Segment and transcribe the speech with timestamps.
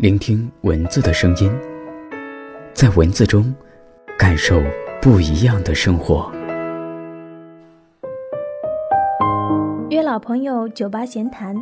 [0.00, 1.52] 聆听文字的声音，
[2.72, 3.54] 在文字中
[4.18, 4.58] 感受
[5.02, 6.32] 不一样的生活。
[9.90, 11.54] 约老朋友酒吧闲谈，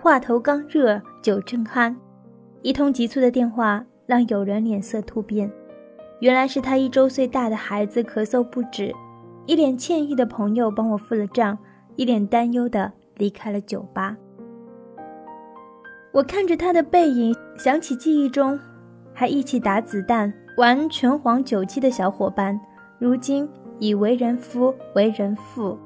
[0.00, 1.92] 话头刚热酒正酣，
[2.62, 5.50] 一通急促的电话让友人脸色突变。
[6.20, 8.94] 原来是他一周岁大的孩子咳嗽不止，
[9.46, 11.58] 一脸歉意的朋友帮我付了账，
[11.96, 14.16] 一脸担忧的离开了酒吧。
[16.14, 18.56] 我看着他的背影，想起记忆中
[19.12, 22.58] 还一起打子弹、玩拳皇九七的小伙伴，
[23.00, 23.48] 如今
[23.80, 25.76] 已为人夫、为人父，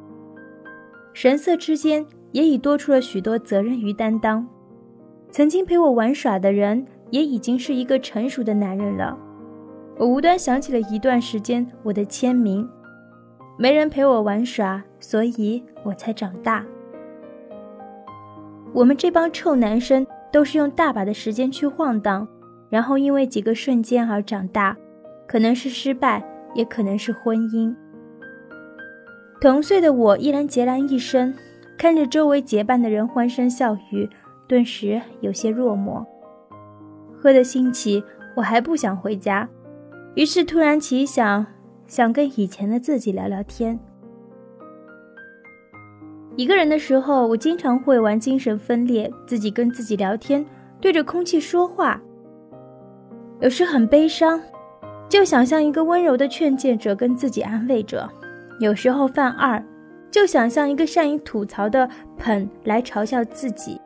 [1.15, 4.47] 神色之间也已多出了许多责任与担当。
[5.31, 9.19] 曾经陪我玩耍的人，也已经是一个成熟的男人了。
[9.97, 12.69] 我无端想起了一段时间我的签名，
[13.57, 16.63] 没人陪我玩耍，所以我才长大。
[18.75, 20.07] 我们这帮臭男生。
[20.31, 22.27] 都是用大把的时间去晃荡，
[22.69, 24.77] 然后因为几个瞬间而长大，
[25.27, 26.23] 可能是失败，
[26.55, 27.75] 也可能是婚姻。
[29.41, 31.35] 同岁的我依然孑然一身，
[31.79, 34.09] 看着周围结伴的人欢声笑语，
[34.47, 36.05] 顿时有些落寞。
[37.17, 38.03] 喝得兴起，
[38.37, 39.49] 我还不想回家，
[40.15, 41.47] 于是突然奇想，
[41.87, 43.79] 想跟以前的自己聊聊天。
[46.39, 50.47] 一个人的时候，我经常会玩精神分裂，自己跟自己聊天，
[50.81, 52.01] 对着空气说话。
[53.41, 54.41] 有时很悲伤，
[55.09, 58.09] 就想像一个温柔的劝诫者，跟自己安慰着；
[58.61, 59.61] 有时候犯二，
[60.13, 63.81] 就想像一个善于吐槽的捧来嘲笑自己。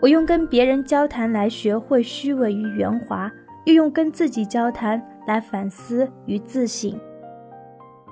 [0.00, 3.28] 我用跟别人交谈来学会虚伪与圆滑，
[3.64, 6.96] 又用跟自己交谈来反思与自省。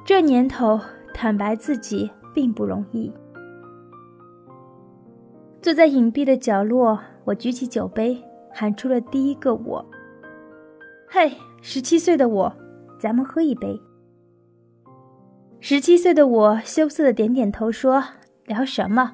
[0.04, 0.80] 这年头，
[1.14, 3.12] 坦白自己并不容易。
[5.68, 8.16] 坐在隐蔽的角落，我举起酒杯，
[8.50, 9.84] 喊出了第一个“我”。
[11.06, 12.50] 嘿，十七岁的我，
[12.98, 13.78] 咱们喝一杯。
[15.60, 18.02] 十七岁的我羞涩的点点头，说
[18.48, 19.12] ：“聊什么？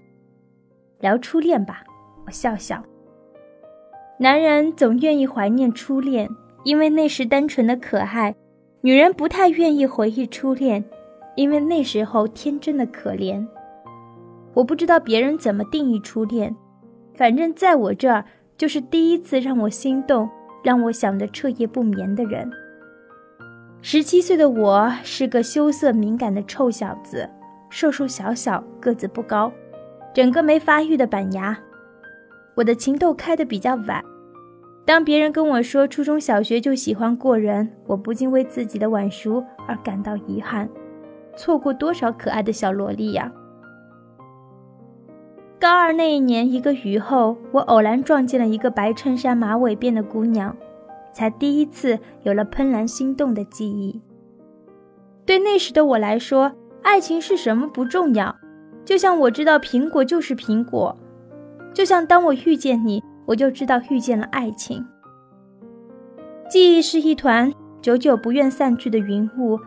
[1.00, 1.82] 聊初恋吧。”
[2.24, 2.80] 我笑笑。
[4.20, 6.30] 男人总愿意怀念初恋，
[6.62, 8.32] 因为那时单纯的可爱；
[8.80, 10.84] 女人不太愿意回忆初恋，
[11.34, 13.44] 因为那时候天真的可怜。
[14.54, 16.54] 我不知道别人怎么定义初恋，
[17.14, 18.24] 反正在我这儿
[18.56, 20.28] 就是第一次让我心动、
[20.62, 22.48] 让我想得彻夜不眠的人。
[23.82, 27.28] 十七岁的我是个羞涩敏感的臭小子，
[27.68, 29.52] 瘦瘦小小，个子不高，
[30.14, 31.58] 整个没发育的板牙。
[32.54, 34.02] 我的情窦开得比较晚，
[34.86, 40.68] 当别人跟我说初中小学就喜欢过人，我不禁为自己的晚熟而感到遗憾，
[41.36, 43.30] 错过多少可爱的小萝莉呀！
[45.64, 50.54] 高二那一年，一个雨后，我偶然撞见了一个白衬衫、马尾辫的姑娘，
[51.10, 53.98] 才第一次有了怦然心动的记忆。
[55.24, 56.52] 对那时的我来说，
[56.82, 58.36] 爱情是什么不重要，
[58.84, 60.94] 就像我知道苹果就是苹果，
[61.72, 64.84] 就像当我遇见你，我就知道遇见了爱情。
[66.50, 67.50] 记忆是一团
[67.80, 69.58] 久久不愿散去的云雾，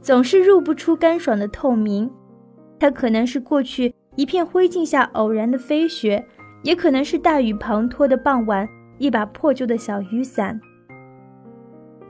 [0.00, 2.08] 总是入不出干爽的透明，
[2.78, 3.92] 它可能是过去。
[4.20, 6.22] 一片灰烬下偶然的飞雪，
[6.62, 10.60] 也可能是大雨滂沱的傍晚，一把破旧的小雨伞。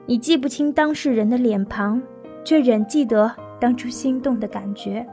[0.07, 2.03] 你记不清当事人的脸庞，
[2.43, 5.07] 却仍记得当初心动的感觉。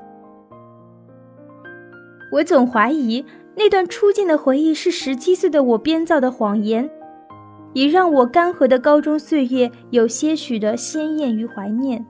[2.32, 3.24] 我总怀疑
[3.56, 6.90] 那段初见的回忆是十七岁的我编造的谎言，
[7.74, 12.04] 也让我干涸的高中岁月有些许的鲜艳与怀念。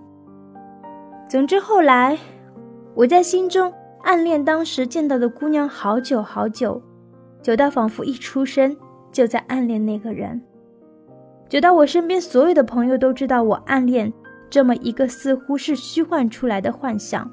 [1.27, 2.17] 总之，后来
[2.95, 3.73] 我在心中。
[4.07, 6.81] 暗恋当时见到的姑娘好久好久，
[7.41, 8.73] 久到仿佛一出生
[9.11, 10.41] 就在暗恋那个人，
[11.49, 14.13] 久到我身边所有的朋友都知道我暗恋
[14.49, 17.29] 这么一个似乎是虚幻出来的幻想。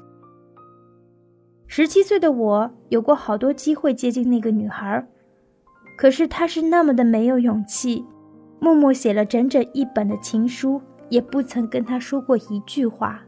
[1.65, 5.07] 十七岁的我有过好多机会接近那个女孩，
[5.97, 8.03] 可是她是那么的没有勇气，
[8.59, 13.24] 默默写了整整一本的情书，也不曾跟她说过一句话。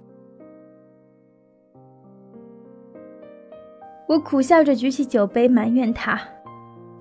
[4.07, 6.17] 我苦笑着举起酒杯，埋怨他：“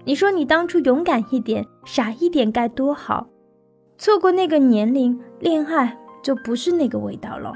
[0.05, 3.29] 你说你当初勇敢一点、傻一点该多好！
[3.97, 7.53] 错过那个年龄，恋爱就不是那个味道了。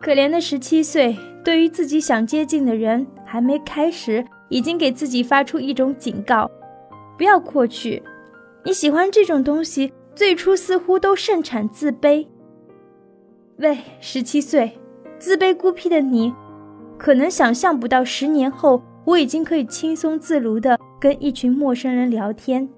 [0.00, 1.14] 可怜的十七岁，
[1.44, 6.50] 对于自己想接近的人，还没开始，已经给自己发出一种警告：
[7.18, 8.02] 不要过去。
[8.64, 12.26] 你喜欢这种东西，最初似乎都盛产自卑。
[13.58, 14.78] 喂，十七岁，
[15.18, 16.32] 自卑孤僻的你。”
[16.98, 22.68] 可能想象不到，十年后我已经可以轻松自如地跟一群陌生人聊天，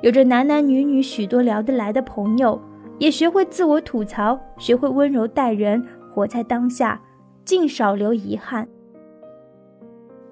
[0.00, 2.60] 有着男男女女许多聊得来的朋友，
[2.98, 5.84] 也学会自我吐槽，学会温柔待人，
[6.14, 7.00] 活在当下，
[7.44, 8.66] 尽少留遗憾。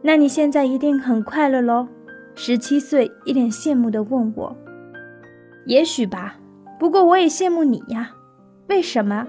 [0.01, 1.87] 那你现在一定很快乐喽？
[2.35, 4.57] 十七岁，一脸羡慕地问我。
[5.67, 6.37] 也许吧，
[6.79, 8.11] 不过我也羡慕你呀。
[8.69, 9.27] 为什么？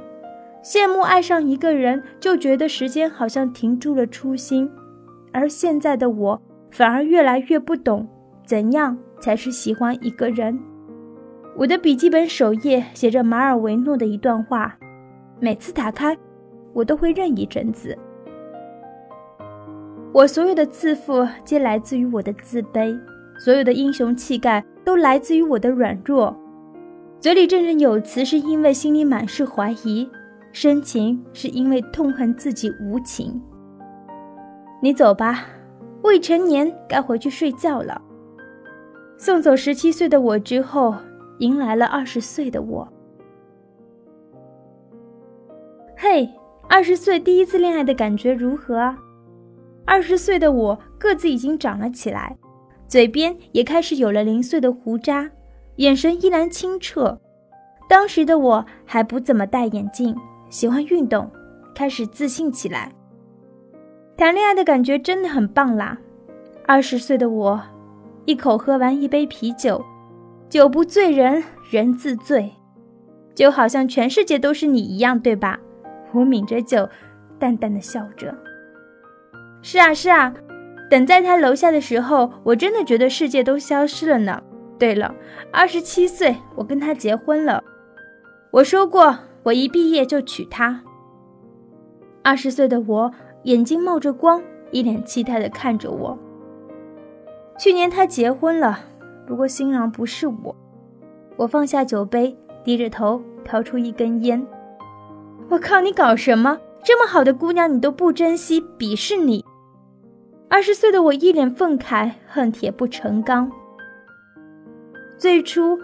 [0.65, 4.67] 羡慕爱上一个人，就觉得时间好像停住了初心，
[5.31, 6.41] 而现在的我
[6.71, 8.07] 反而越来越不懂
[8.47, 10.59] 怎样才是喜欢一个人。
[11.56, 14.75] 我的笔记本首页写着马尔维诺的一段话，
[15.39, 16.17] 每次打开，
[16.73, 17.95] 我都会认一阵子。
[20.11, 23.00] 我所有的自负皆来自于我的自卑，
[23.38, 26.35] 所有的英雄气概都来自于我的软弱。
[27.19, 30.09] 嘴里振振有词，是因为心里满是怀疑。
[30.56, 33.42] 深情是因为痛恨自己无情。
[34.81, 35.46] 你走吧，
[36.02, 38.02] 未成年该回去睡觉了。
[39.18, 40.96] 送走十七岁的我之后，
[41.40, 42.88] 迎来了二十岁的我。
[45.98, 46.30] 嘿，
[46.69, 48.98] 二十岁第一次恋爱的感觉如何啊？
[49.86, 52.38] 二十岁的我个子已经长了起来，
[52.88, 55.30] 嘴边也开始有了零碎的胡渣，
[55.75, 57.19] 眼神依然清澈。
[57.90, 60.16] 当时的我还不怎么戴眼镜。
[60.50, 61.30] 喜欢运动，
[61.74, 62.92] 开始自信起来。
[64.18, 65.97] 谈恋爱的感觉真的很棒啦！
[66.65, 67.62] 二十岁的我，
[68.25, 69.83] 一口喝完一杯啤酒，
[70.50, 72.53] 酒不醉人人自醉，
[73.33, 75.59] 就好像全世界都是你一样，对吧？
[76.13, 76.88] 我抿着酒，
[77.38, 78.33] 淡淡的笑着。
[79.62, 80.33] 是啊，是啊，
[80.89, 84.42] 等在他楼下的时候，我真的觉得世界都消失了呢。
[84.80, 85.13] 对了，
[85.51, 87.62] 二十七岁，我跟他结婚了。
[88.51, 89.18] 我说过。
[89.45, 90.81] 我一毕业就娶她。
[92.24, 93.12] 二十岁的我
[93.44, 96.18] 眼睛冒着光，一脸期待地看着我。
[97.59, 98.80] 去年她结婚了，
[99.27, 100.56] 不过新郎不是我。
[101.38, 104.44] 我放下酒杯，低着头掏出一根烟。
[105.47, 106.57] 我靠，你搞什么？
[106.83, 109.45] 这么好的姑娘你都不珍惜，鄙视你！
[110.50, 113.51] 二十岁的我一脸愤慨，恨铁不成钢。
[115.19, 115.77] 最初，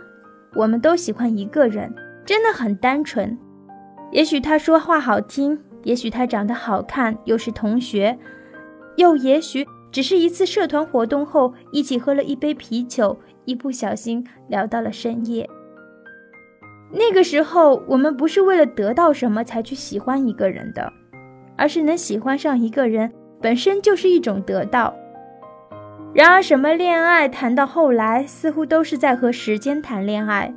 [0.55, 1.93] 我们都喜欢一个人，
[2.25, 3.37] 真的很单纯。
[4.11, 8.17] 也许他说话好听，也许他长得好看，又是同学，
[8.97, 15.49] 又也许只是一次社团活动后一起喝了一杯啤酒，一不小心聊到了深夜。
[16.91, 20.91] 那个时候，我们不是为了得到什么才去喜欢一个人的，
[21.55, 23.09] 而是能喜欢上一个人
[23.41, 24.93] 本身就是一种得到。
[26.13, 30.53] 然而，什么恋爱谈到后来，似乎都是在和时间谈恋爱，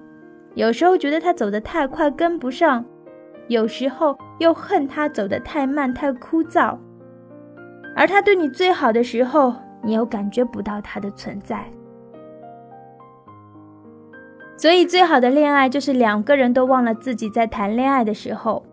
[0.55, 2.85] 有时候觉得他走得太快，跟不上。
[3.49, 6.79] 有时候又恨他走得太慢太枯燥，
[7.95, 11.65] 而他对你最好的时候，你又感觉不到他的存在。
[14.57, 18.65] 所以，最好的恋爱就是两个人都忘了自己在谈恋爱的时候。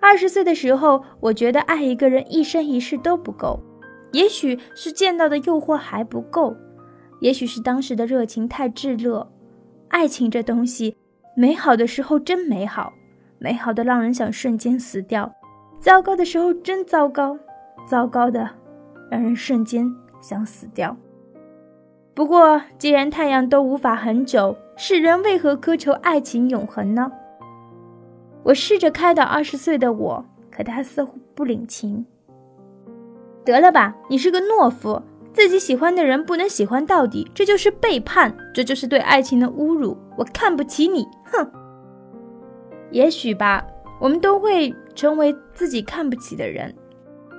[0.00, 3.60] 二十岁的时候，我觉得爱一个人一生一世都不够，
[4.12, 6.56] 也许是见到的诱惑还不够，
[7.20, 9.30] 也许是当时的热情太炙热。
[9.88, 10.96] 爱情这东西，
[11.36, 12.92] 美好的时候真美好。
[13.42, 15.34] 美好的让人想瞬间死掉，
[15.80, 17.36] 糟糕的时候真糟糕，
[17.84, 18.48] 糟糕的
[19.10, 20.96] 让人瞬间想死掉。
[22.14, 27.10] 不过，既然太阳都无法很久，世人为何苛求爱情永恒呢？
[28.44, 32.06] 我试着开导二十岁的我，可他似乎不领情。
[33.44, 35.02] 得了吧，你是个懦夫，
[35.32, 39.96] 自己喜欢的人不能喜欢到底，这就是背叛，这就是对爱情的侮辱。
[40.16, 41.44] 我看不起你，哼！
[42.92, 43.66] 也许吧，
[43.98, 46.72] 我们都会成为自己看不起的人。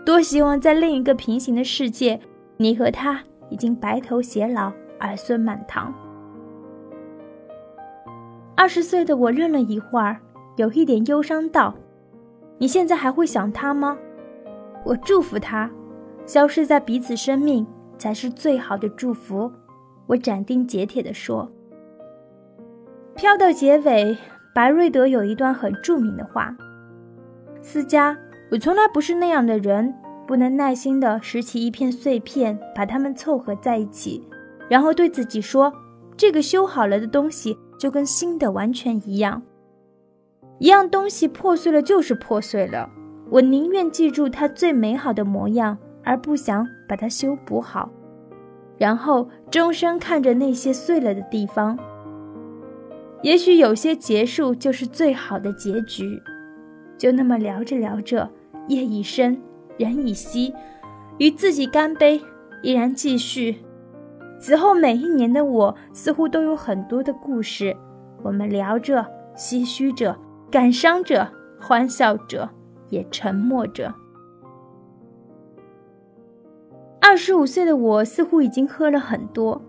[0.05, 2.19] 多希望在另一个平行的世界，
[2.57, 5.93] 你和他已经白头偕老，儿孙满堂。
[8.55, 10.19] 二十岁的我愣了一会儿，
[10.57, 11.73] 有一点忧伤道
[12.57, 13.97] ：“你现在还会想他吗？”
[14.83, 15.69] 我祝福他，
[16.25, 17.65] 消失在彼此生命
[17.97, 19.51] 才是最好的祝福。
[20.07, 21.49] 我斩钉截铁地说。
[23.15, 24.17] 飘到结尾。
[24.53, 26.55] 白瑞德有一段很著名的话
[27.59, 28.15] ：“思佳，
[28.51, 29.91] 我从来不是那样的人，
[30.27, 34.23] 不能耐心地拾起一片碎片，把它们凑合在一起，
[34.69, 35.73] 然后对自己说，
[36.15, 39.41] 这个修好了的东西就跟新的完全一样。
[40.59, 42.87] 一样东西破碎了就是破碎了，
[43.31, 47.89] 我宁愿记住它最美好的模样，而不想把它修补好，
[48.77, 51.75] 然后终生看着那些碎了的地方。”
[53.23, 56.21] 也许有些结束就是最好的结局，
[56.97, 58.29] 就那么聊着聊着，
[58.67, 59.41] 夜已深，
[59.77, 60.53] 人已稀，
[61.19, 62.21] 与自己干杯，
[62.61, 63.63] 依然继续，
[64.41, 67.73] 此后每一年的我，似乎都有很多的故事，
[68.21, 69.05] 我们聊着，
[69.37, 70.13] 唏嘘着，
[70.51, 71.25] 感伤着，
[71.61, 72.49] 欢笑着，
[72.89, 73.93] 也沉默着。
[76.99, 79.61] 二十五岁的我，似乎已经喝了很多，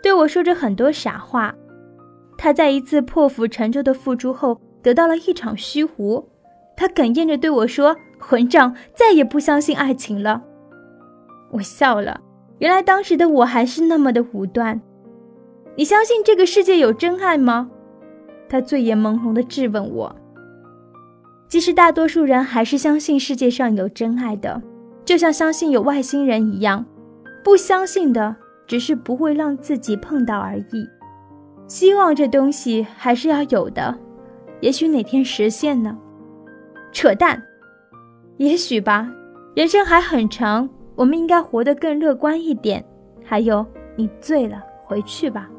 [0.00, 1.52] 对我说着很多傻话。
[2.38, 6.24] 他在一次破釜沉舟的付出后，得到了一场虚无。
[6.76, 10.44] 他哽咽着对我说：“混账，再也不相信爱情了。”
[11.50, 12.20] 我笑了。
[12.58, 14.80] 原来当时的我还是那么的武断。
[15.76, 17.70] 你相信这个世界有真爱吗？
[18.48, 20.14] 他醉眼朦胧地质问我。
[21.48, 24.62] 其实大多数人还是相信世界上有真爱的，
[25.04, 26.84] 就像相信有外星人一样。
[27.42, 30.88] 不相信的只是不会让自己碰到而已。
[31.68, 33.96] 希望这东西还是要有的，
[34.60, 35.96] 也许哪天实现呢？
[36.90, 37.40] 扯淡，
[38.38, 39.08] 也许吧。
[39.54, 42.82] 人生还很长，我们应该活得更乐观一点。
[43.22, 43.64] 还有，
[43.96, 45.50] 你醉了，回去吧。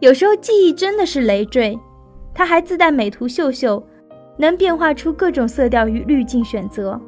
[0.00, 1.78] 有时候记忆真的是累赘，
[2.32, 3.86] 它还自带美图秀秀，
[4.38, 6.98] 能变化出各种色调与滤镜选择。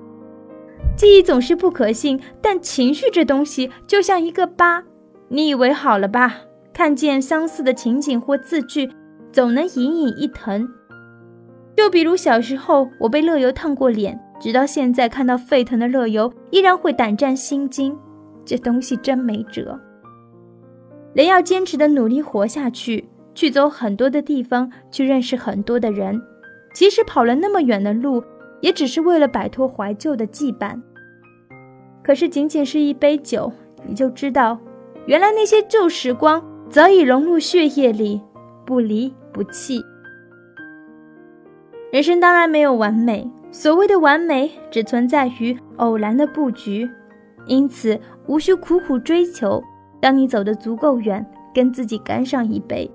[0.96, 4.84] 记忆总是不可信，但情绪这东西就像一个疤，
[5.28, 6.36] 你以为好了吧？
[6.74, 8.90] 看见相似的情景或字句，
[9.30, 10.68] 总能隐隐一疼。
[11.76, 17.96] 就比如小时候，我被乐油烫过脸，直到现在看到沸腾的乐油，依然会胆战心惊。
[18.44, 19.80] 这东西真没辙。
[21.14, 26.20] 人要坚持的努力活下去，去走很多的地方，去认识很多的人。
[26.74, 28.20] 即使跑了那么远的路，
[28.60, 30.76] 也只是为了摆脱怀旧的羁绊。
[32.02, 33.52] 可是，仅仅是一杯酒，
[33.86, 34.58] 你就知道，
[35.06, 36.44] 原来那些旧时光。
[36.74, 38.20] 早已融入血液里，
[38.66, 39.80] 不离不弃。
[41.92, 46.90] 人生当然没有完美，所谓的完美只存在于偶然的布局，
[47.46, 49.62] 因此无需苦苦追求。
[50.00, 52.90] 当你走得足够远，跟自己干上一杯，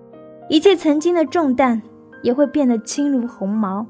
[0.49, 1.81] 一切曾经的重担
[2.21, 3.87] 也会变得轻如鸿毛。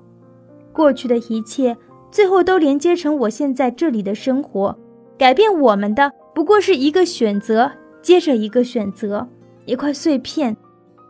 [0.72, 1.75] 过去的一切，
[2.12, 4.77] 最后都连接成我现在这里的生活。
[5.17, 7.72] 改变我们的，不过是一个选择
[8.03, 9.27] 接着一个选择。
[9.69, 10.57] 一块碎片，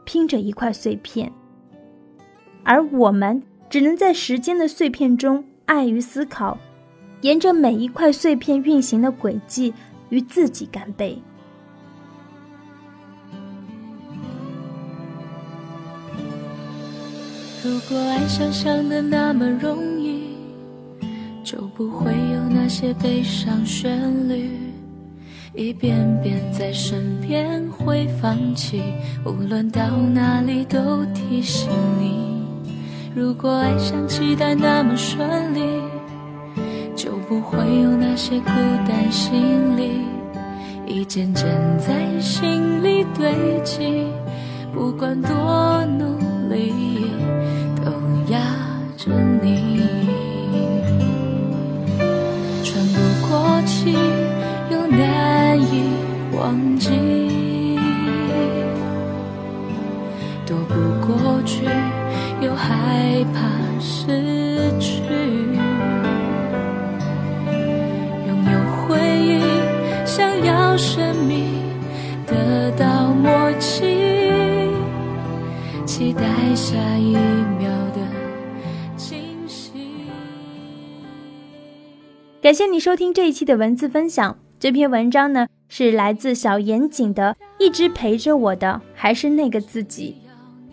[0.03, 1.31] 拼着一块碎片，
[2.65, 6.57] 而我们只能在时间的碎片中爱与思考，
[7.21, 9.73] 沿着每一块碎片运行的轨迹
[10.09, 11.17] 与自己干杯。
[17.63, 20.35] 如果爱想象的那么容易，
[21.45, 24.68] 就不会有那些悲伤旋律。
[25.55, 28.81] 一遍遍在身边会放弃，
[29.25, 29.81] 无论到
[30.13, 32.45] 哪里都提醒你。
[33.15, 35.61] 如果爱像期待那么顺利，
[36.95, 38.45] 就不会有那些孤
[38.87, 40.01] 单心理，
[40.85, 41.47] 一件件
[41.79, 44.05] 在心里堆积。
[44.71, 46.71] 不管多努力，
[47.83, 47.91] 都
[48.31, 48.39] 压
[48.95, 49.81] 着你，
[52.63, 53.95] 喘不过气，
[56.39, 56.89] 忘记，
[60.45, 60.73] 躲不
[61.05, 61.65] 过去，
[62.39, 63.41] 又害怕
[63.77, 65.01] 失去。
[68.25, 69.41] 拥有回忆，
[70.05, 71.43] 想要生命
[72.25, 74.71] 得到默契，
[75.85, 76.23] 期待
[76.55, 77.15] 下一
[77.59, 77.99] 秒的
[78.95, 79.73] 惊喜。
[82.41, 84.37] 感谢你收听这一期的文字分享。
[84.57, 85.47] 这篇文章呢？
[85.69, 90.17] 是来自小严谨的，一直陪着我的还是那个自己。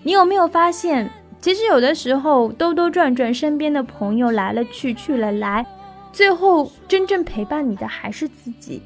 [0.03, 1.09] 你有没有发现，
[1.41, 5.65] 其实有的时候兜兜转转，身边的朋友来了去，去了来，
[6.13, 8.83] 最后真正陪伴你的还是自己。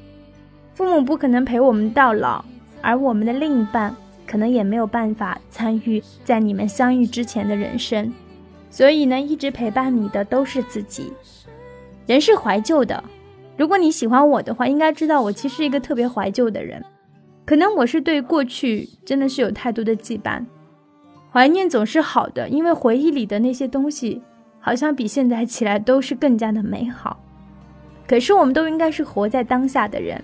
[0.73, 2.43] 父母不可能陪我们到老，
[2.81, 3.95] 而我们的另一半
[4.27, 8.13] 可能也没有办法参与在你们相遇之前的人生。
[8.69, 11.13] 所以呢，一直陪伴你的都是自己。
[12.05, 13.01] 人是怀旧的。
[13.57, 16.83] 如果你喜欢我的话，应该知道我其实是一个特别怀旧的人。
[17.45, 20.45] 可能我是对过去真的是有太多的羁绊，
[21.31, 24.21] 怀念总是好的，因为回忆里的那些东西，
[24.59, 27.19] 好像比现在起来都是更加的美好。
[28.07, 30.21] 可是我们都应该是活在当下的人。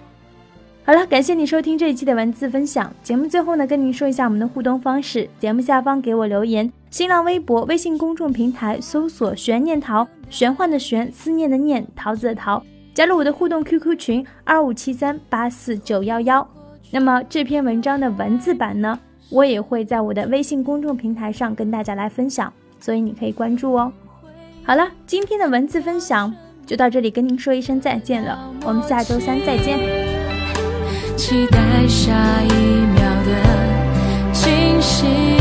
[0.86, 2.94] 好了，感谢你收听这一期的文字分享。
[3.04, 12.64] 节目最后呢，跟您说一下我们的互动方式：节目下方给我留言，新浪微博、微信公众平台搜索“玄念桃”，玄幻的玄，思念的念，桃子的桃。
[12.98, 16.50] 加入我的互动 QQ 群二五七三八四九幺幺，
[16.90, 19.00] 那么这篇文章的文字版呢，
[19.30, 23.94] 我也会在我的微信公众平台上跟大家来分享，所以你可以关注哦。
[24.64, 26.34] 好了，今天的文字分享
[26.66, 29.78] 就到这里，跟您说一声再见了，我们下周三再见。
[31.16, 32.12] 期待下
[32.42, 35.37] 一秒的惊喜，